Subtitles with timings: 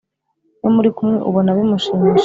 [0.59, 2.19] iyo muri kumwe ubona bimushimishije.